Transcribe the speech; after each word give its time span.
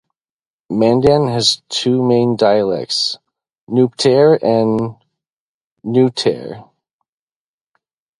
Mandan 0.71 1.27
has 1.27 1.61
two 1.69 2.01
main 2.01 2.35
dialects: 2.35 3.19
Nuptare 3.69 4.39
and 4.41 4.95
Nuetare. 5.85 6.67